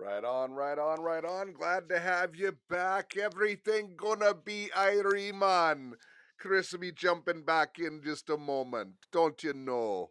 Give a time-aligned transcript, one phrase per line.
[0.00, 1.52] Right on, right on, right on.
[1.52, 3.18] Glad to have you back.
[3.18, 5.96] Everything gonna be Irie, man.
[6.38, 8.94] Chris will be jumping back in just a moment.
[9.12, 10.10] Don't you know?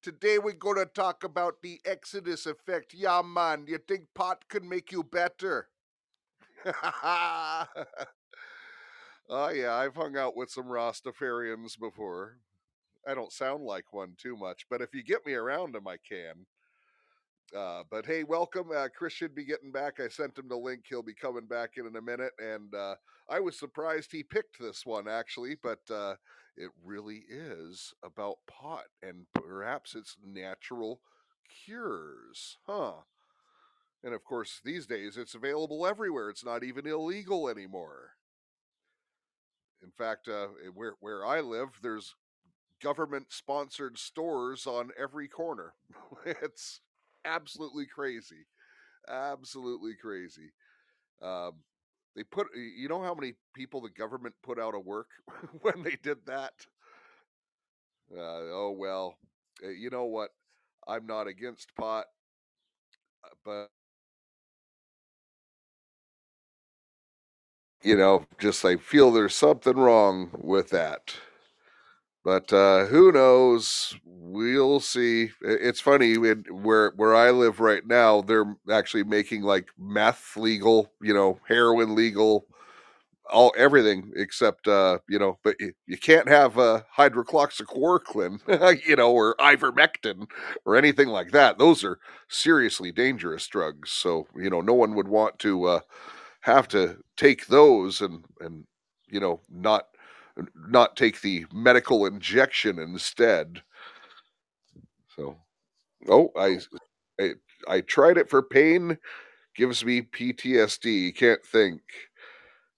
[0.00, 2.94] Today we're gonna talk about the Exodus effect.
[2.94, 3.66] Yeah, man.
[3.68, 5.68] You think pot can make you better?
[6.64, 7.66] oh
[9.28, 12.38] yeah, I've hung out with some Rastafarians before.
[13.06, 15.98] I don't sound like one too much, but if you get me around them, I
[15.98, 16.46] can.
[17.54, 18.70] Uh, but hey, welcome.
[18.74, 20.00] Uh, Chris should be getting back.
[20.00, 20.84] I sent him the link.
[20.88, 22.32] He'll be coming back in in a minute.
[22.38, 22.96] And uh,
[23.28, 26.16] I was surprised he picked this one actually, but uh,
[26.56, 31.00] it really is about pot and perhaps its natural
[31.64, 32.92] cures, huh?
[34.02, 36.30] And of course, these days it's available everywhere.
[36.30, 38.12] It's not even illegal anymore.
[39.82, 42.14] In fact, uh, where where I live, there's
[42.82, 45.74] government sponsored stores on every corner.
[46.26, 46.80] it's
[47.26, 48.46] absolutely crazy,
[49.08, 50.52] absolutely crazy.
[51.22, 51.52] Um,
[52.16, 55.08] they put, you know, how many people the government put out of work
[55.62, 56.52] when they did that.
[58.12, 59.18] Uh, oh well,
[59.64, 60.30] uh, you know what?
[60.88, 62.06] I'm not against pot,
[63.24, 63.68] uh, but
[67.82, 71.14] you know, just I feel there's something wrong with that.
[72.26, 73.94] But uh, who knows?
[74.04, 75.30] We'll see.
[75.42, 78.20] It's funny where where I live right now.
[78.20, 82.48] They're actually making like meth legal, you know, heroin legal,
[83.30, 85.38] all everything except uh, you know.
[85.44, 90.26] But you, you can't have uh, hydroxychloroquine, you know, or ivermectin
[90.64, 91.58] or anything like that.
[91.58, 91.98] Those are
[92.28, 93.92] seriously dangerous drugs.
[93.92, 95.80] So you know, no one would want to uh,
[96.40, 98.64] have to take those and and
[99.08, 99.86] you know not
[100.54, 103.62] not take the medical injection instead.
[105.14, 105.36] So,
[106.08, 106.58] oh, I,
[107.20, 107.30] I,
[107.68, 108.98] I tried it for pain.
[109.54, 111.16] Gives me PTSD.
[111.16, 111.80] Can't think.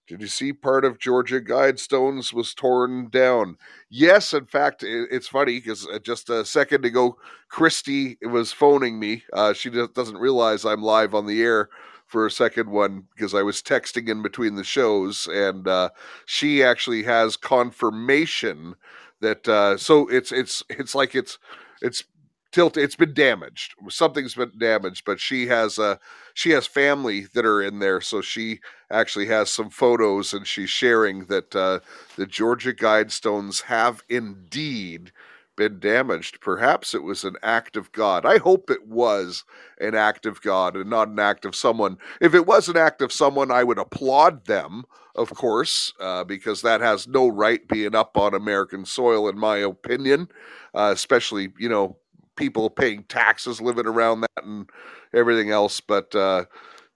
[0.07, 3.57] Did you see part of Georgia Guidestones was torn down?
[3.91, 7.17] Yes, in fact, it's funny because uh, just a second ago,
[7.49, 9.23] Christy was phoning me.
[9.33, 11.69] Uh, she doesn't realize I'm live on the air
[12.09, 15.91] for a second one because I was texting in between the shows, and uh,
[16.25, 18.75] she actually has confirmation
[19.21, 19.47] that.
[19.47, 21.37] Uh, so it's it's it's like it's
[21.81, 22.03] it's
[22.51, 25.95] tilt it's been damaged something's been damaged but she has uh
[26.33, 28.59] she has family that are in there so she
[28.89, 31.79] actually has some photos and she's sharing that uh
[32.15, 35.11] the georgia guidestones have indeed
[35.59, 36.39] been damaged.
[36.39, 38.25] Perhaps it was an act of God.
[38.25, 39.43] I hope it was
[39.81, 41.97] an act of God and not an act of someone.
[42.21, 46.61] If it was an act of someone, I would applaud them, of course, uh, because
[46.61, 50.29] that has no right being up on American soil, in my opinion.
[50.73, 51.97] Uh, especially, you know,
[52.37, 54.69] people paying taxes living around that and
[55.13, 55.81] everything else.
[55.81, 56.45] But uh,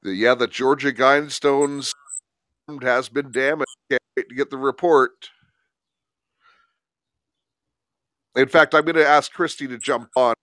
[0.03, 1.94] the, yeah, the Georgia Guidestones
[2.81, 3.75] has been damaged.
[3.92, 5.30] Can't wait to get the report.
[8.35, 10.33] In fact, I'm going to ask Christy to jump on.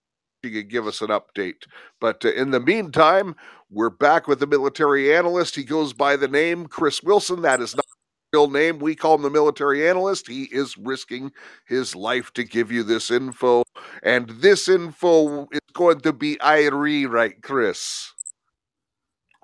[0.43, 1.67] She could give us an update.
[1.99, 3.35] But uh, in the meantime,
[3.69, 5.55] we're back with the military analyst.
[5.55, 7.41] He goes by the name Chris Wilson.
[7.43, 7.85] That is not
[8.33, 8.79] real name.
[8.79, 10.27] We call him the military analyst.
[10.27, 11.31] He is risking
[11.67, 13.63] his life to give you this info.
[14.03, 18.11] And this info is going to be Irie, right, Chris?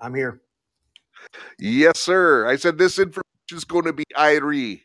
[0.00, 0.40] I'm here.
[1.58, 2.46] Yes, sir.
[2.46, 4.82] I said this information is going to be Irie.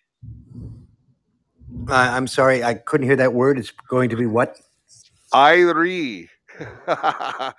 [1.90, 3.58] Uh, I'm sorry, I couldn't hear that word.
[3.58, 4.58] It's going to be what?
[5.34, 6.30] Irie.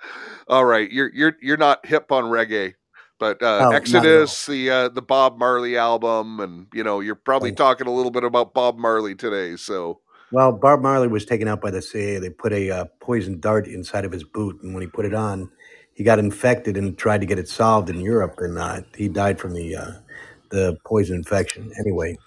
[0.47, 2.73] All right, you're you're you're not hip on reggae,
[3.19, 7.51] but uh, oh, Exodus, the uh, the Bob Marley album, and you know you're probably
[7.51, 7.55] oh.
[7.55, 9.57] talking a little bit about Bob Marley today.
[9.57, 9.99] So,
[10.31, 12.19] well, Bob Marley was taken out by the CIA.
[12.19, 15.13] They put a uh, poison dart inside of his boot, and when he put it
[15.13, 15.49] on,
[15.93, 19.39] he got infected and tried to get it solved in Europe, and uh, he died
[19.39, 19.91] from the uh,
[20.51, 21.71] the poison infection.
[21.79, 22.17] Anyway,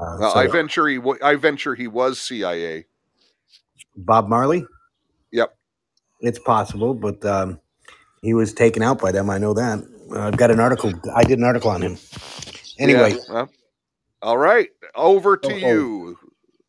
[0.00, 2.86] uh, well, so, I venture he w- I venture he was CIA.
[3.96, 4.64] Bob Marley.
[5.32, 5.56] Yep,
[6.20, 7.60] it's possible, but um,
[8.22, 9.28] he was taken out by them.
[9.30, 9.84] I know that.
[10.10, 10.92] Uh, I've got an article.
[11.14, 11.98] I did an article on him.
[12.78, 13.12] Anyway.
[13.12, 13.50] Yeah, well,
[14.22, 15.56] all right, over to oh, oh.
[15.56, 16.18] you.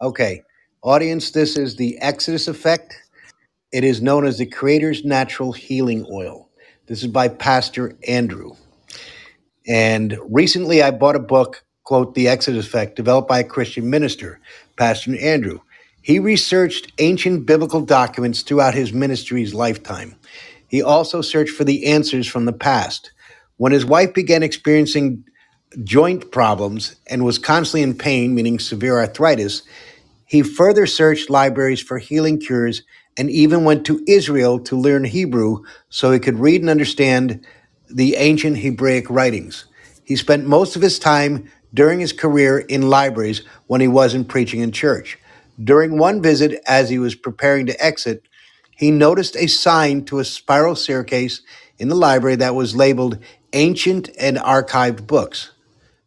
[0.01, 0.43] Okay,
[0.81, 1.31] audience.
[1.31, 2.95] This is the Exodus effect.
[3.71, 6.49] It is known as the Creator's Natural Healing Oil.
[6.87, 8.55] This is by Pastor Andrew.
[9.67, 14.39] And recently, I bought a book quote, The Exodus Effect, developed by a Christian minister,
[14.75, 15.61] Pastor Andrew.
[16.03, 20.15] He researched ancient biblical documents throughout his ministry's lifetime.
[20.67, 23.11] He also searched for the answers from the past.
[23.57, 25.23] When his wife began experiencing
[25.83, 29.63] joint problems and was constantly in pain, meaning severe arthritis,
[30.27, 32.83] he further searched libraries for healing cures
[33.17, 37.43] and even went to Israel to learn Hebrew so he could read and understand
[37.89, 39.65] the ancient Hebraic writings.
[40.03, 44.61] He spent most of his time during his career in libraries when he wasn't preaching
[44.61, 45.17] in church.
[45.63, 48.23] During one visit, as he was preparing to exit,
[48.75, 51.41] he noticed a sign to a spiral staircase
[51.77, 53.17] in the library that was labeled
[53.53, 55.51] Ancient and Archived Books.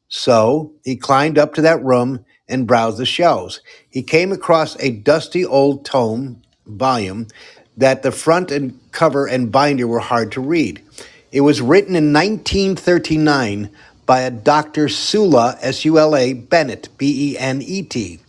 [0.09, 3.61] So he climbed up to that room and browsed the shelves.
[3.91, 7.29] He came across a dusty old tome volume
[7.77, 10.83] that the front and cover and binder were hard to read.
[11.31, 13.71] It was written in 1939
[14.07, 14.89] by a Dr.
[14.89, 18.21] Sula, S U L A, Bennett, B E N E T,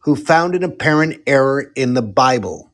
[0.00, 2.70] who found an apparent error in the Bible.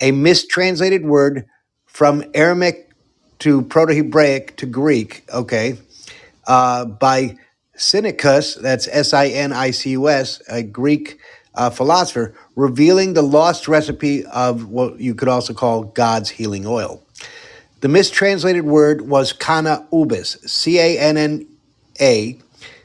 [0.00, 1.46] A mistranslated word
[1.86, 2.90] from Aramaic
[3.40, 5.78] to Proto Hebraic to Greek, okay,
[6.46, 7.36] uh, by
[7.76, 11.18] Sinicus, that's S I N I C U S, a Greek
[11.54, 17.02] uh, philosopher, revealing the lost recipe of what you could also call God's healing oil.
[17.80, 21.46] The mistranslated word was canna ubis, C A N N
[22.00, 22.38] A,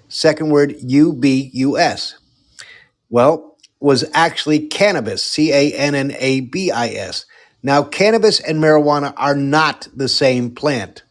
[0.10, 2.16] second word U B U S.
[3.10, 7.26] Well, was actually cannabis, C A N N A B I S.
[7.64, 11.04] Now, cannabis and marijuana are not the same plant.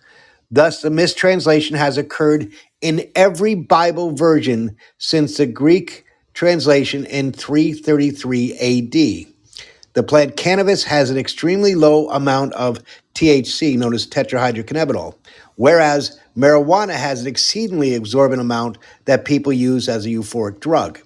[0.51, 2.53] Thus, the mistranslation has occurred
[2.83, 6.05] in every Bible version since the Greek
[6.35, 9.33] translation in 333 AD.
[9.95, 12.81] The plant cannabis has an extremely low amount of
[13.15, 15.15] THC, known as tetrahydrocannabinol,
[15.57, 21.01] whereas marijuana has an exceedingly exorbitant amount that people use as a euphoric drug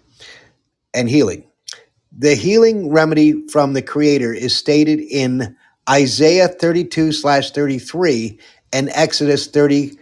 [0.94, 1.44] and healing.
[2.18, 5.56] The healing remedy from the Creator is stated in
[5.88, 8.38] Isaiah 32 slash 33
[8.72, 9.98] and Exodus 30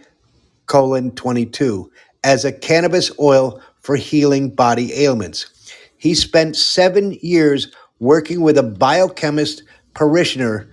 [0.67, 1.91] colon 22
[2.23, 5.47] as a cannabis oil for healing body ailments.
[5.97, 9.63] He spent seven years working with a biochemist
[9.93, 10.69] parishioner.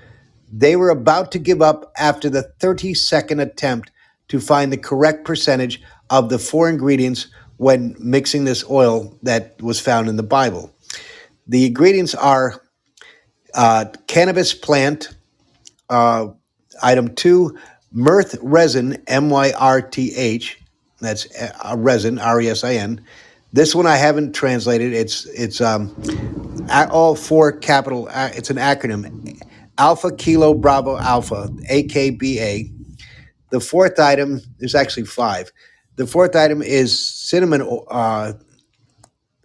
[0.52, 3.90] They were about to give up after the 32nd attempt
[4.32, 7.26] to find the correct percentage of the four ingredients
[7.58, 10.74] when mixing this oil that was found in the Bible.
[11.48, 12.62] The ingredients are
[13.52, 15.14] uh, cannabis plant,
[15.90, 16.28] uh,
[16.82, 17.58] item two,
[17.92, 20.58] Myrth resin, M Y R T H.
[21.00, 21.26] That's
[21.62, 23.04] a resin, R E S I N.
[23.52, 24.94] This one I haven't translated.
[24.94, 25.94] It's it's um,
[26.90, 28.08] all four capital.
[28.10, 29.38] It's an acronym:
[29.76, 32.81] Alpha Kilo Bravo Alpha, AKBA.
[33.52, 35.52] The fourth item there's actually five.
[35.96, 37.62] The fourth item is cinnamon.
[37.88, 38.32] Uh,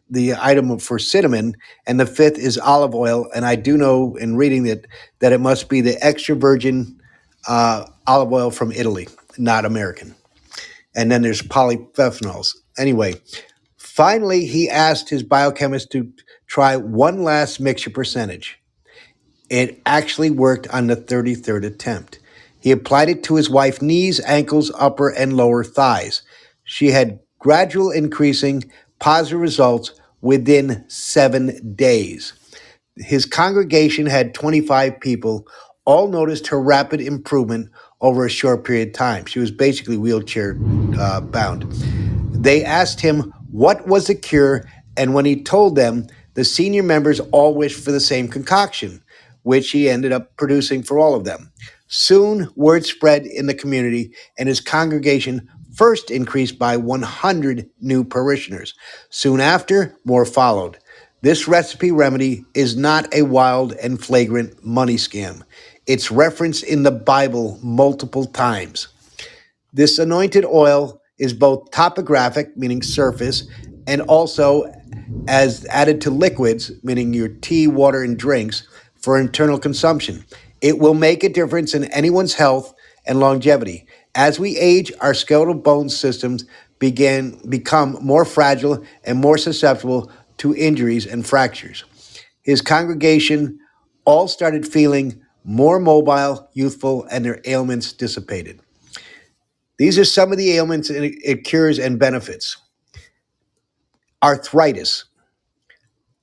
[0.09, 3.27] the item for cinnamon, and the fifth is olive oil.
[3.35, 4.87] And I do know in reading that
[5.19, 7.01] that it must be the extra virgin
[7.49, 10.15] uh, olive oil from Italy, not American.
[10.95, 12.55] And then there's polyphenols.
[12.77, 13.15] Anyway,
[13.75, 16.09] finally, he asked his biochemist to
[16.47, 18.57] try one last mixture percentage.
[19.49, 22.19] It actually worked on the 33rd attempt.
[22.59, 26.21] He applied it to his wife's knees, ankles, upper and lower thighs.
[26.63, 28.63] She had gradual increasing
[28.99, 32.33] positive results within seven days.
[32.97, 35.47] His congregation had 25 people,
[35.85, 37.69] all noticed her rapid improvement
[38.01, 39.25] over a short period of time.
[39.25, 40.57] She was basically wheelchair
[40.99, 41.71] uh, bound.
[42.31, 47.19] They asked him what was the cure, and when he told them, the senior members
[47.31, 49.01] all wished for the same concoction,
[49.43, 51.51] which he ended up producing for all of them.
[51.87, 58.73] Soon, word spread in the community, and his congregation first increased by 100 new parishioners.
[59.09, 60.77] Soon after, more followed.
[61.21, 65.43] This recipe remedy is not a wild and flagrant money scam.
[65.85, 68.87] It's referenced in the Bible multiple times.
[69.73, 73.47] This anointed oil is both topographic, meaning surface,
[73.87, 74.71] and also
[75.27, 80.25] as added to liquids, meaning your tea, water, and drinks, for internal consumption.
[80.61, 82.73] It will make a difference in anyone's health
[83.05, 83.85] and longevity.
[84.15, 86.45] As we age, our skeletal bone systems
[86.79, 91.85] begin become more fragile and more susceptible to injuries and fractures.
[92.41, 93.59] His congregation
[94.05, 98.59] all started feeling more mobile, youthful, and their ailments dissipated.
[99.77, 102.57] These are some of the ailments it cures and benefits
[104.23, 105.05] arthritis,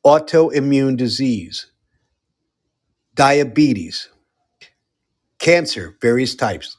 [0.05, 1.71] autoimmune disease,
[3.15, 4.09] diabetes,
[5.39, 6.77] cancer, various types,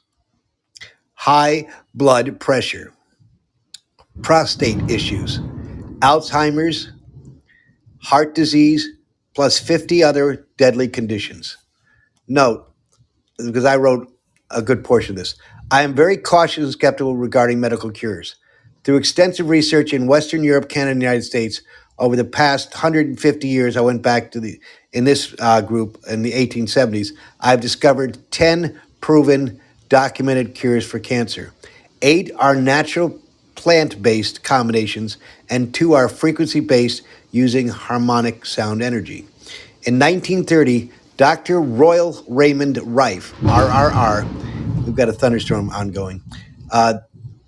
[1.14, 2.92] high blood pressure,
[4.22, 5.38] prostate issues,
[6.00, 6.92] Alzheimer's,
[8.02, 8.88] heart disease,
[9.34, 11.56] plus 50 other deadly conditions.
[12.28, 12.72] Note,
[13.38, 14.08] because I wrote
[14.50, 15.36] a good portion of this,
[15.70, 18.36] I am very cautious and skeptical regarding medical cures.
[18.84, 21.60] Through extensive research in Western Europe, Canada, and the United States
[21.98, 24.60] over the past 150 years, I went back to the
[24.92, 27.10] in this uh, group in the 1870s.
[27.40, 31.52] I've discovered 10 proven documented cures for cancer.
[32.02, 33.18] Eight are natural
[33.54, 35.16] plant based combinations,
[35.48, 39.26] and two are frequency based using harmonic sound energy.
[39.82, 41.60] In 1930, Dr.
[41.60, 46.22] Royal Raymond Rife, RRR, we've got a thunderstorm ongoing.
[46.70, 46.94] Uh,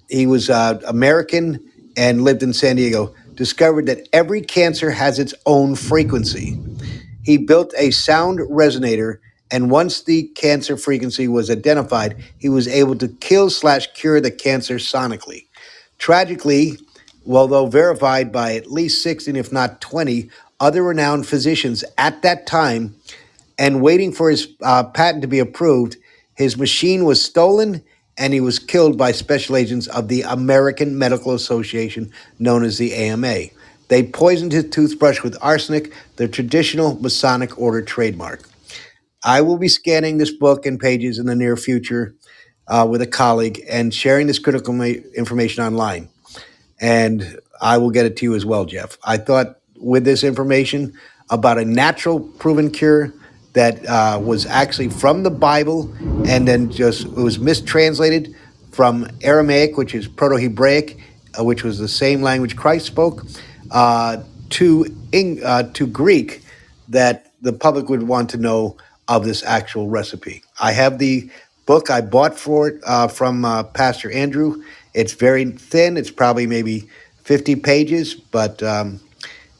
[0.08, 5.33] he was uh, American and lived in San Diego, discovered that every cancer has its
[5.47, 6.59] own frequency.
[7.23, 9.18] He built a sound resonator,
[9.49, 14.33] and once the cancer frequency was identified, he was able to kill slash cure the
[14.33, 15.47] cancer sonically.
[15.99, 16.78] Tragically,
[17.30, 20.28] although verified by at least 16, if not 20,
[20.59, 22.97] other renowned physicians at that time,
[23.57, 25.97] and waiting for his uh, patent to be approved,
[26.35, 27.85] his machine was stolen
[28.18, 32.92] and he was killed by special agents of the American Medical Association, known as the
[32.94, 33.44] AMA.
[33.88, 38.48] They poisoned his toothbrush with arsenic, the traditional Masonic order trademark.
[39.25, 42.14] I will be scanning this book and pages in the near future
[42.66, 46.08] uh, with a colleague and sharing this critical ma- information online.
[46.80, 48.98] And I will get it to you as well, Jeff.
[49.04, 50.92] I thought with this information
[51.30, 53.12] about a natural proven cure
[53.54, 55.92] that uh, was actually from the Bible
[56.26, 58.34] and then just it was mistranslated
[58.70, 60.98] from Aramaic, which is Proto Hebraic,
[61.38, 63.26] uh, which was the same language Christ spoke,
[63.70, 66.42] uh, to Eng- uh, to Greek,
[66.88, 68.76] that the public would want to know
[69.08, 70.42] of this actual recipe.
[70.60, 71.30] I have the
[71.66, 74.62] book I bought for it uh, from uh, Pastor Andrew.
[74.94, 75.96] It's very thin.
[75.96, 76.88] It's probably maybe
[77.24, 79.00] 50 pages, but um,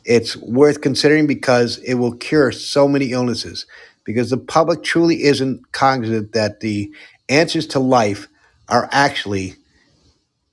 [0.09, 3.67] it's worth considering because it will cure so many illnesses.
[4.05, 6.91] Because the public truly isn't cognizant that the
[7.29, 8.27] answers to life
[8.71, 9.55] are actually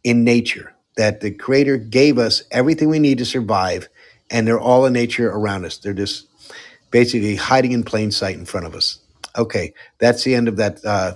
[0.04, 3.88] in nature, that the Creator gave us everything we need to survive,
[4.30, 5.78] and they're all in nature around us.
[5.78, 6.28] They're just
[6.92, 9.00] basically hiding in plain sight in front of us.
[9.38, 11.14] Okay, that's the end of that uh,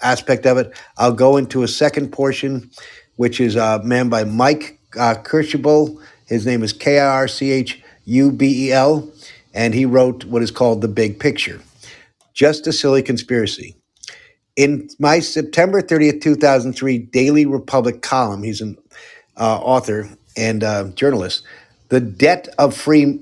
[0.00, 0.72] aspect of it.
[0.96, 2.70] I'll go into a second portion,
[3.16, 6.00] which is a man by Mike uh, Kirchubel.
[6.30, 9.10] His name is K I R C H U B E L,
[9.54, 11.60] and he wrote what is called The Big Picture.
[12.34, 13.76] Just a silly conspiracy.
[14.56, 18.78] In my September 30th, 2003 Daily Republic column, he's an
[19.38, 21.44] uh, author and uh, journalist,
[21.90, 23.20] The Debt of Free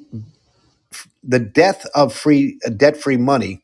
[1.24, 3.62] the death of free debt-free money,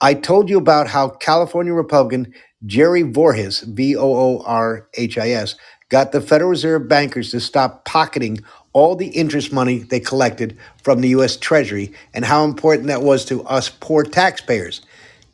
[0.00, 2.32] I told you about how California Republican
[2.66, 5.56] Jerry Voorhis, V O O R H I S,
[5.88, 8.40] got the Federal Reserve bankers to stop pocketing
[8.76, 13.24] all the interest money they collected from the US Treasury and how important that was
[13.24, 14.82] to us poor taxpayers.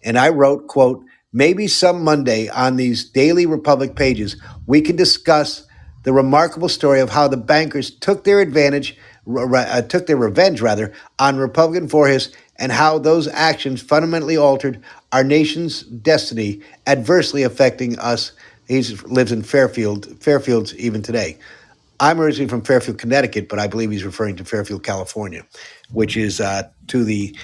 [0.04, 4.36] And I wrote, quote, maybe some Monday on these Daily Republic pages
[4.68, 5.66] we can discuss
[6.04, 8.96] the remarkable story of how the bankers took their advantage
[9.36, 14.80] uh, took their revenge rather on Republican Voorhis and how those actions fundamentally altered
[15.10, 18.30] our nation's destiny, adversely affecting us.
[18.68, 21.38] He lives in Fairfield, Fairfields even today.
[22.02, 25.46] I'm originally from Fairfield, Connecticut, but I believe he's referring to Fairfield, California,
[25.92, 27.36] which is uh, to the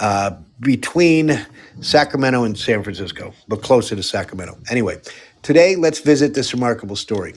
[0.00, 0.30] uh,
[0.60, 1.46] between
[1.82, 4.56] Sacramento and San Francisco, but closer to Sacramento.
[4.70, 5.02] Anyway,
[5.42, 7.34] today let's visit this remarkable story.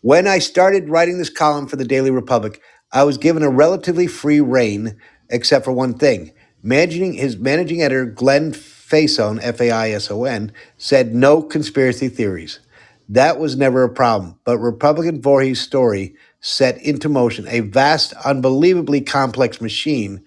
[0.00, 2.60] When I started writing this column for the Daily Republic,
[2.92, 6.32] I was given a relatively free reign, except for one thing.
[6.60, 12.08] Managing his managing editor, Glenn Faison, F A I S O N, said no conspiracy
[12.08, 12.58] theories.
[13.08, 19.02] That was never a problem, but Republican Voorhis' story set into motion a vast, unbelievably
[19.02, 20.24] complex machine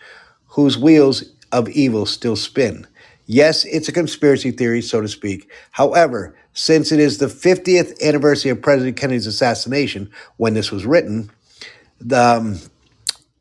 [0.48, 2.88] whose wheels of evil still spin.
[3.25, 5.51] Yes, it's a conspiracy theory, so to speak.
[5.71, 11.29] However, since it is the 50th anniversary of President Kennedy's assassination when this was written,
[12.00, 12.59] the, um,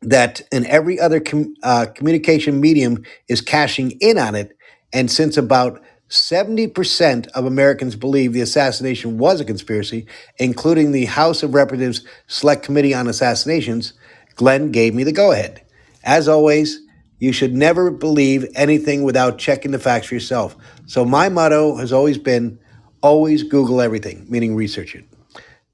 [0.01, 4.55] that in every other com- uh, communication medium is cashing in on it.
[4.93, 11.43] And since about 70% of Americans believe the assassination was a conspiracy, including the House
[11.43, 13.93] of Representatives Select Committee on Assassinations,
[14.35, 15.61] Glenn gave me the go ahead.
[16.03, 16.79] As always,
[17.19, 20.55] you should never believe anything without checking the facts for yourself.
[20.87, 22.57] So, my motto has always been
[23.01, 25.05] always Google everything, meaning research it.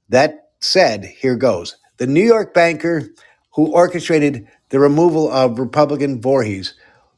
[0.08, 1.76] That said, here goes.
[1.98, 3.08] The New York banker
[3.54, 6.72] who orchestrated the removal of Republican Voorhis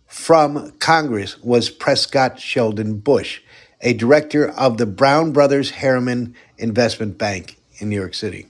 [0.09, 3.41] from Congress was Prescott Sheldon Bush,
[3.83, 8.49] a director of the Brown Brothers Harriman Investment Bank in New York City.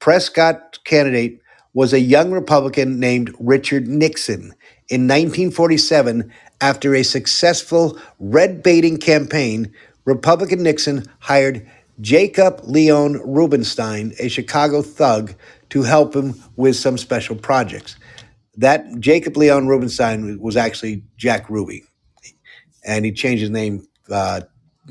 [0.00, 1.40] Prescott's candidate
[1.74, 4.54] was a young Republican named Richard Nixon.
[4.88, 9.72] In 1947, after a successful red baiting campaign,
[10.04, 11.68] Republican Nixon hired
[12.00, 15.34] Jacob Leon Rubinstein, a Chicago thug,
[15.70, 17.96] to help him with some special projects.
[18.56, 21.84] That Jacob Leon Rubinstein was actually Jack Ruby,
[22.84, 24.42] and he changed his name uh,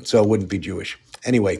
[0.02, 0.98] so it wouldn't be Jewish.
[1.24, 1.56] Anyway,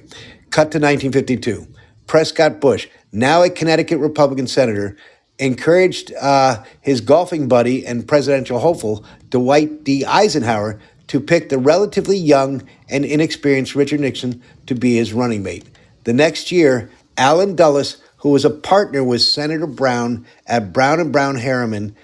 [0.50, 1.66] cut to 1952.
[2.06, 4.96] Prescott Bush, now a Connecticut Republican senator,
[5.38, 10.04] encouraged uh, his golfing buddy and presidential hopeful, Dwight D.
[10.04, 15.64] Eisenhower, to pick the relatively young and inexperienced Richard Nixon to be his running mate.
[16.04, 21.12] The next year, Allen Dulles, who was a partner with Senator Brown at Brown and
[21.12, 21.94] Brown Harriman,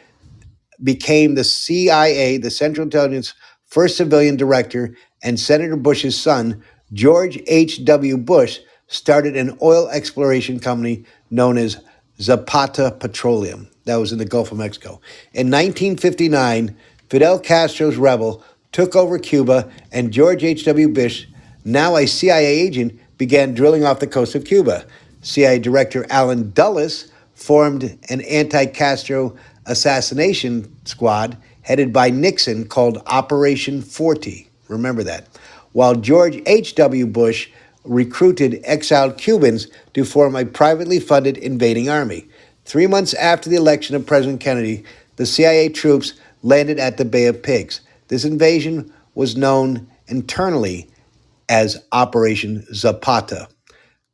[0.85, 3.33] became the CIA, the Central Intelligence
[3.65, 6.63] first civilian director, and Senator Bush's son,
[6.93, 8.19] George H.W.
[8.19, 11.81] Bush, started an oil exploration company known as
[12.21, 13.71] Zapata Petroleum.
[13.87, 15.01] That was in the Gulf of Mexico.
[15.33, 16.77] In 1959,
[17.09, 20.91] Fidel Castro's rebel took over Cuba, and George H.W.
[20.91, 21.27] Bush,
[21.65, 24.85] now a CIA agent, began drilling off the coast of Cuba.
[25.23, 29.37] CIA Director Allen Dulles formed an anti Castro
[29.67, 34.49] assassination squad headed by Nixon called Operation Forty.
[34.69, 35.29] Remember that.
[35.73, 37.07] While George H.W.
[37.07, 37.49] Bush
[37.85, 42.29] recruited exiled Cubans to form a privately funded invading army.
[42.65, 44.85] Three months after the election of President Kennedy,
[45.17, 47.81] the CIA troops landed at the Bay of Pigs.
[48.09, 50.91] This invasion was known internally
[51.49, 53.49] as Operation Zapata.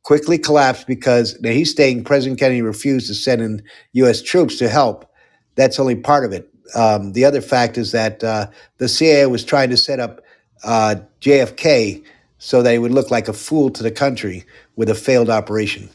[0.07, 4.21] Quickly collapsed because now he's saying President Kennedy refused to send in U.S.
[4.21, 5.11] troops to help.
[5.55, 6.49] That's only part of it.
[6.75, 10.21] Um, the other fact is that uh, the CIA was trying to set up
[10.63, 12.01] uh, JFK
[12.37, 14.45] so that he would look like a fool to the country
[14.77, 15.89] with a failed operation.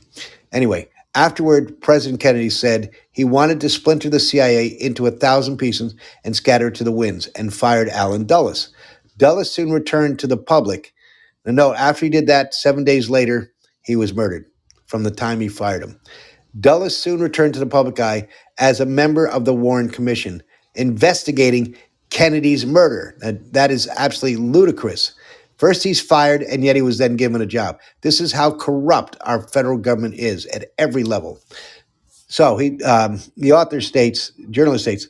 [0.52, 5.94] Anyway, afterward, President Kennedy said he wanted to splinter the CIA into a thousand pieces
[6.22, 8.74] and scatter it to the winds and fired Allen Dulles.
[9.16, 10.92] Dulles soon returned to the public.
[11.46, 13.51] And no, after he did that, seven days later,
[13.84, 14.46] he was murdered
[14.86, 15.98] from the time he fired him.
[16.60, 20.42] Dulles soon returned to the public eye as a member of the Warren Commission
[20.74, 21.76] investigating
[22.10, 23.16] Kennedy's murder.
[23.52, 25.12] that is absolutely ludicrous.
[25.56, 27.78] First, he's fired, and yet he was then given a job.
[28.00, 31.38] This is how corrupt our federal government is at every level.
[32.28, 35.08] So he, um, the author states, journalist states,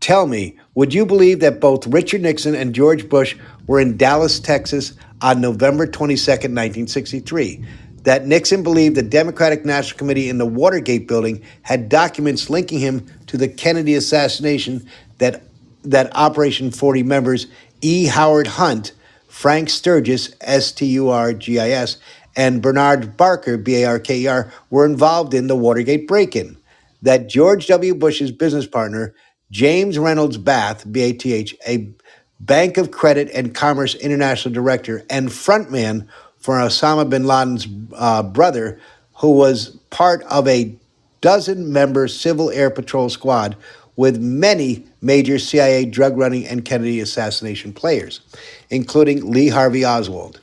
[0.00, 4.38] tell me, would you believe that both Richard Nixon and George Bush were in Dallas,
[4.38, 7.64] Texas on November 22nd, 1963?
[8.06, 13.04] That Nixon believed the Democratic National Committee in the Watergate building had documents linking him
[13.26, 14.88] to the Kennedy assassination
[15.18, 15.42] that
[15.82, 17.48] that Operation 40 members
[17.80, 18.06] E.
[18.06, 18.92] Howard Hunt
[19.26, 21.96] Frank Sturgis, S T U R G I S,
[22.36, 26.36] and Bernard Barker, B A R K E R, were involved in the Watergate break
[26.36, 26.56] in.
[27.02, 27.96] That George W.
[27.96, 29.16] Bush's business partner,
[29.50, 31.92] James Reynolds Bath, B A T H, a
[32.38, 36.06] Bank of Credit and Commerce International Director and frontman
[36.46, 38.80] for Osama bin Laden's uh, brother,
[39.16, 40.76] who was part of a
[41.20, 43.56] dozen member Civil Air Patrol squad
[43.96, 48.20] with many major CIA drug running and Kennedy assassination players
[48.70, 50.40] including Lee Harvey Oswald.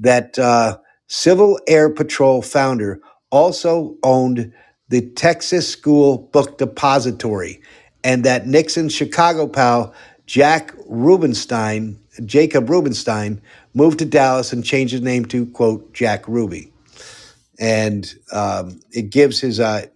[0.00, 4.52] That uh, Civil Air Patrol founder also owned
[4.88, 7.62] the Texas School Book Depository,
[8.04, 9.94] and that Nixon's Chicago pal
[10.26, 13.40] Jack Rubenstein, Jacob Rubenstein,
[13.74, 16.72] moved to Dallas and changed his name to quote Jack Ruby,
[17.58, 19.86] and um, it gives his uh,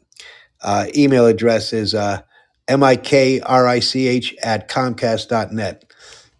[0.63, 2.23] uh, email address is uh,
[2.69, 5.85] mikrich at comcast.net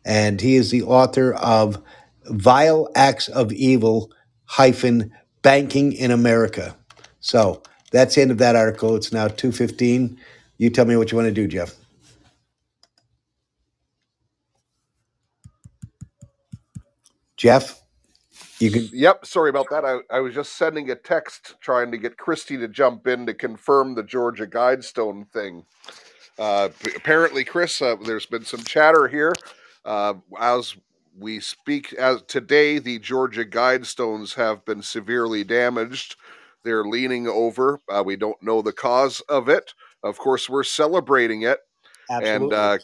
[0.05, 1.83] and he is the author of
[2.27, 4.11] Vile Acts of Evil
[4.45, 6.77] hyphen Banking in America.
[7.21, 8.97] So that's the end of that article.
[8.97, 10.17] It's now 2.15.
[10.59, 11.75] You tell me what you want to do, Jeff.
[17.43, 17.83] Jeff,
[18.61, 18.89] you can.
[18.93, 19.85] Yep, sorry about that.
[19.85, 23.35] I, I was just sending a text trying to get Christy to jump in to
[23.35, 25.65] confirm the Georgia Guidestone thing.
[26.39, 29.33] Uh, apparently, Chris, uh, there's been some chatter here
[29.85, 30.77] uh, as
[31.19, 36.15] we speak as today, the Georgia Guidestones have been severely damaged.
[36.63, 37.81] They're leaning over.
[37.89, 39.75] Uh, we don't know the cause of it.
[40.05, 41.59] Of course, we're celebrating it.
[42.09, 42.45] Absolutely.
[42.45, 42.79] And uh,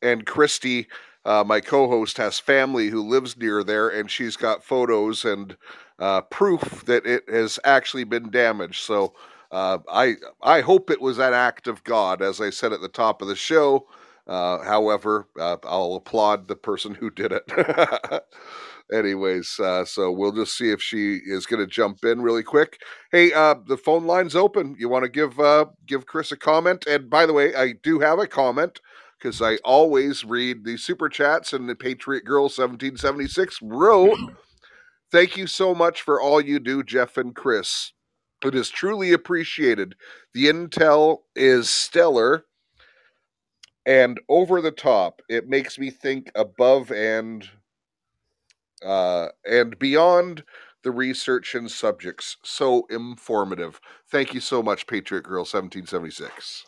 [0.00, 0.86] and Christy,
[1.24, 5.56] uh, my co-host, has family who lives near there, and she's got photos and
[5.98, 8.82] uh, proof that it has actually been damaged.
[8.82, 9.14] So
[9.52, 12.88] uh, I I hope it was an act of God, as I said at the
[12.88, 13.86] top of the show.
[14.26, 18.22] Uh, however, uh, I'll applaud the person who did it.
[18.92, 22.80] Anyways, uh, so we'll just see if she is going to jump in really quick.
[23.12, 24.76] Hey, the phone line's open.
[24.78, 25.38] You want to give
[25.86, 26.86] give Chris a comment?
[26.86, 28.80] And by the way, I do have a comment
[29.20, 31.52] because I always read the super chats.
[31.52, 34.18] And the Patriot Girl 1776 wrote,
[35.12, 37.92] "Thank you so much for all you do, Jeff and Chris.
[38.44, 39.94] It is truly appreciated.
[40.32, 42.46] The intel is stellar."
[43.86, 45.20] and over the top.
[45.28, 47.48] It makes me think above and
[48.84, 50.42] uh, and beyond
[50.82, 52.36] the research and subjects.
[52.42, 53.80] So informative.
[54.10, 56.64] Thank you so much, Patriot Girl 1776.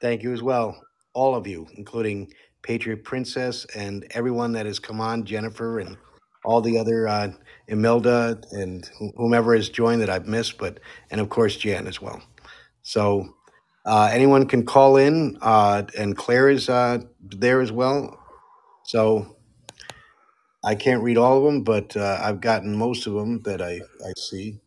[0.00, 0.80] Thank you as well,
[1.12, 5.96] all of you, including Patriot Princess and everyone that has come on, Jennifer and
[6.44, 7.32] all the other uh,
[7.68, 12.22] Imelda and whomever has joined that I've missed, but and of course Jan as well.
[12.82, 13.34] So
[13.84, 18.18] uh, anyone can call in, uh, and Claire is uh, there as well.
[18.84, 19.36] So
[20.64, 23.74] I can't read all of them, but uh, I've gotten most of them that I
[23.74, 24.60] I see.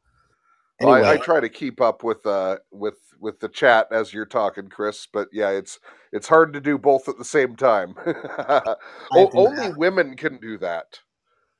[0.81, 4.13] Well, Anyway, I, I try to keep up with uh with with the chat as
[4.13, 5.79] you're talking, Chris, but yeah, it's
[6.13, 7.95] it's hard to do both at the same time.
[8.07, 8.75] I
[9.11, 11.01] o- think only women can do that.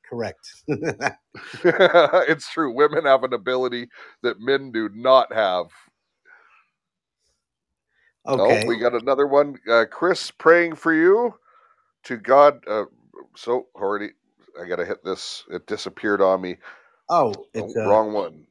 [0.10, 0.63] correct.
[1.63, 2.73] it's true.
[2.76, 3.89] Women have an ability
[4.23, 5.67] that men do not have.
[8.28, 8.38] okay.
[8.38, 9.58] Oh, we got another one.
[9.69, 11.36] Uh, Chris praying for you
[12.06, 12.63] to God.
[12.67, 12.86] Uh,
[13.36, 14.12] so already,
[14.62, 15.43] I gotta hit this.
[15.52, 16.58] It disappeared on me.
[17.10, 18.45] Oh, Oh, it's uh, wrong one.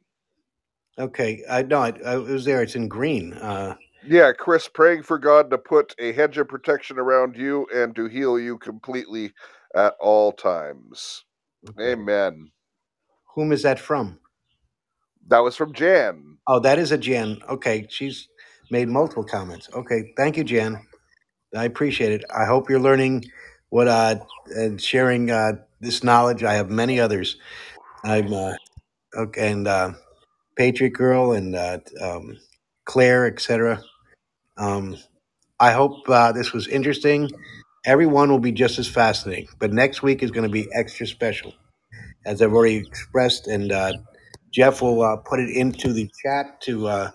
[0.99, 1.43] Okay.
[1.51, 2.63] I no, I, I it was there.
[2.63, 3.35] It's in green.
[3.35, 7.95] Uh, Yeah, Chris praying for God to put a hedge of protection around you and
[7.97, 9.33] to heal you completely
[9.77, 11.25] at all times.
[11.71, 11.95] okay.
[11.95, 12.53] Amen.
[13.35, 14.19] Whom is that from?
[15.29, 16.39] That was from Jan.
[16.47, 17.41] Oh, that is a Jan.
[17.49, 18.29] Okay, she's
[18.71, 19.69] made multiple comments.
[19.75, 20.83] Okay, thank you, Jan.
[21.57, 22.25] I appreciate it.
[22.35, 23.25] I hope you're learning
[23.71, 24.17] what uh
[24.57, 26.45] and sharing uh this knowledge.
[26.45, 27.39] I have many others.
[28.05, 28.55] I'm uh
[29.17, 29.93] okay, and uh
[30.57, 32.39] Patriot Girl and uh um
[32.87, 33.83] Claire, etc.
[34.59, 34.97] Um
[35.59, 37.31] I hope uh, this was interesting.
[37.87, 41.55] Everyone will be just as fascinating, but next week is going to be extra special,
[42.27, 43.93] as I've already expressed, and uh,
[44.53, 47.11] Jeff will uh, put it into the chat to uh,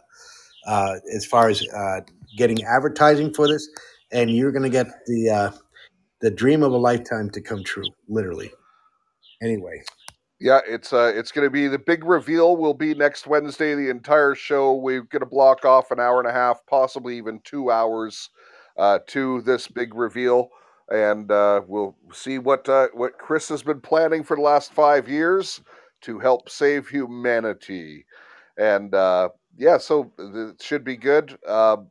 [0.67, 2.01] uh, as far as uh,
[2.37, 3.67] getting advertising for this,
[4.11, 5.51] and you're going to get the uh,
[6.21, 8.51] the dream of a lifetime to come true, literally.
[9.41, 9.83] Anyway,
[10.39, 14.35] Yeah, it's uh it's gonna be the big reveal will be next Wednesday, the entire
[14.35, 14.73] show.
[14.75, 18.29] We're gonna block off an hour and a half, possibly even two hours
[18.77, 20.49] uh to this big reveal.
[20.89, 25.09] And uh we'll see what uh what Chris has been planning for the last five
[25.09, 25.61] years
[26.01, 28.05] to help save humanity.
[28.57, 31.35] And uh yeah, so it should be good.
[31.47, 31.89] Um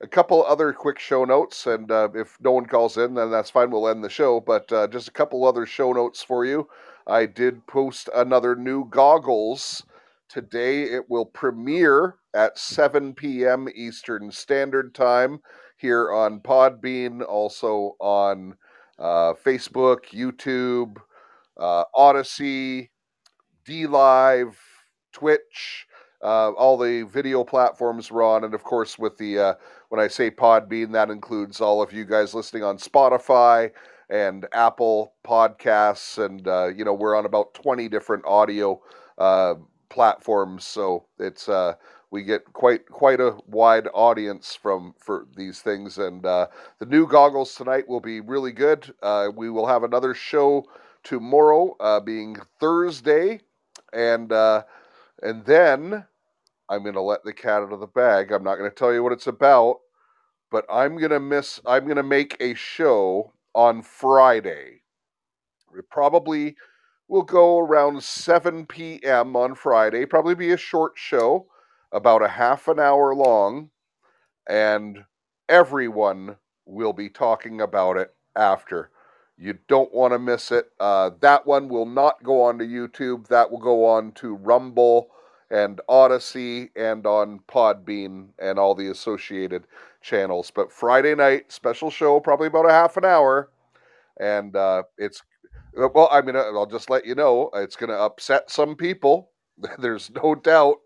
[0.00, 3.50] a couple other quick show notes, and uh, if no one calls in, then that's
[3.50, 3.70] fine.
[3.70, 4.40] We'll end the show.
[4.40, 6.68] But uh, just a couple other show notes for you.
[7.06, 9.82] I did post another new goggles
[10.28, 10.82] today.
[10.82, 13.66] It will premiere at 7 p.m.
[13.74, 15.40] Eastern Standard Time
[15.78, 18.54] here on Podbean, also on
[18.98, 20.96] uh, Facebook, YouTube,
[21.58, 22.90] uh, Odysee,
[23.64, 24.58] D Live,
[25.12, 25.86] Twitch,
[26.22, 29.54] uh, all the video platforms we're on, and of course, with the uh,
[29.88, 33.70] when I say Podbean, that includes all of you guys listening on Spotify
[34.10, 38.80] and Apple Podcasts, and uh, you know we're on about twenty different audio
[39.18, 39.54] uh,
[39.90, 41.74] platforms, so it's uh,
[42.10, 46.48] we get quite quite a wide audience from for these things, and uh,
[46.80, 48.92] the new goggles tonight will be really good.
[49.36, 50.64] We will have another show
[51.04, 53.40] tomorrow, being Thursday,
[53.92, 54.64] and uh,
[55.22, 56.04] and then
[56.68, 58.32] I'm gonna let the cat out of the bag.
[58.32, 59.78] I'm not gonna tell you what it's about,
[60.50, 61.60] but I'm gonna miss.
[61.66, 64.82] I'm gonna make a show on Friday.
[65.76, 66.56] It probably
[67.08, 69.36] will go around 7 p.m.
[69.36, 70.04] on Friday.
[70.06, 71.46] Probably be a short show,
[71.92, 73.70] about a half an hour long,
[74.48, 75.04] and
[75.48, 78.90] everyone will be talking about it after.
[79.40, 80.70] You don't want to miss it.
[80.80, 83.28] Uh, that one will not go on to YouTube.
[83.28, 85.10] That will go on to Rumble
[85.50, 89.64] and Odysee and on Podbean and all the associated
[90.02, 90.50] channels.
[90.50, 93.50] But Friday night, special show, probably about a half an hour.
[94.18, 95.22] And uh, it's,
[95.72, 99.30] well, I mean, I'll just let you know, it's going to upset some people.
[99.78, 100.78] There's no doubt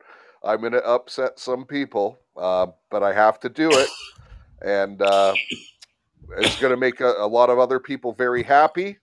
[0.45, 3.89] I'm going to upset some people, uh, but I have to do it.
[4.61, 5.35] And uh,
[6.39, 8.99] it's going to make a, a lot of other people very happy,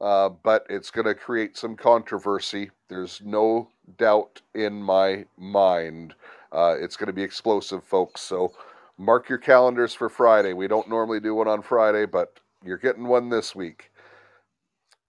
[0.00, 2.70] uh, but it's going to create some controversy.
[2.88, 6.14] There's no doubt in my mind.
[6.52, 8.20] Uh, it's going to be explosive, folks.
[8.20, 8.52] So
[8.98, 10.52] mark your calendars for Friday.
[10.52, 13.90] We don't normally do one on Friday, but you're getting one this week.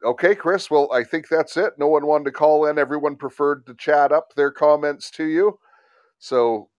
[0.03, 0.71] Okay, Chris.
[0.71, 1.73] Well, I think that's it.
[1.77, 2.79] No one wanted to call in.
[2.79, 5.59] Everyone preferred to chat up their comments to you.
[6.17, 6.69] So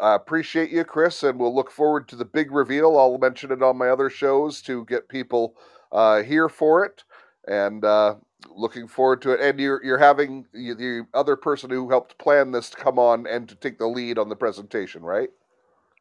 [0.00, 2.98] I appreciate you, Chris, and we'll look forward to the big reveal.
[2.98, 5.56] I'll mention it on my other shows to get people
[5.92, 7.04] uh, here for it,
[7.46, 8.16] and uh,
[8.54, 9.40] looking forward to it.
[9.40, 13.26] And you're you're having the the other person who helped plan this to come on
[13.26, 15.30] and to take the lead on the presentation, right?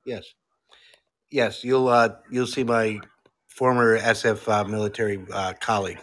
[0.06, 0.34] yes,
[1.30, 3.00] yes, you'll uh, you'll see my
[3.48, 6.00] former SF uh, military uh, colleague,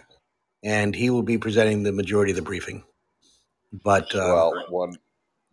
[0.63, 2.85] and he will be presenting the majority of the briefing.
[3.73, 4.97] But uh, well, one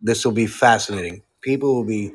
[0.00, 1.22] this will be fascinating.
[1.42, 2.12] People will be,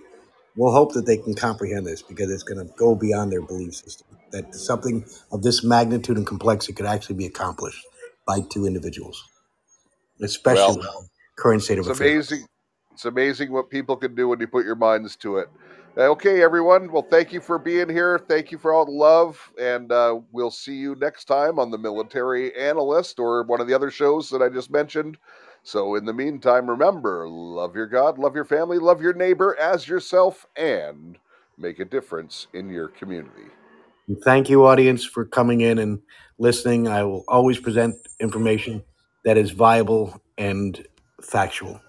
[0.55, 3.75] will hope that they can comprehend this because it's going to go beyond their belief
[3.75, 4.07] system.
[4.31, 7.85] That something of this magnitude and complexity could actually be accomplished
[8.25, 9.23] by two individuals,
[10.21, 12.31] especially well, current state of it's affairs.
[12.31, 12.47] amazing.
[12.93, 15.49] It's amazing what people can do when you put your minds to it.
[15.97, 16.89] Okay, everyone.
[16.89, 18.17] Well, thank you for being here.
[18.17, 21.77] Thank you for all the love, and uh, we'll see you next time on the
[21.77, 25.17] Military Analyst or one of the other shows that I just mentioned.
[25.63, 29.87] So, in the meantime, remember: love your God, love your family, love your neighbor as
[29.87, 31.17] yourself, and
[31.57, 33.45] make a difference in your community.
[34.23, 35.99] Thank you, audience, for coming in and
[36.39, 36.87] listening.
[36.87, 38.83] I will always present information
[39.25, 40.85] that is viable and
[41.21, 41.79] factual.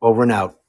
[0.00, 0.60] Over and out.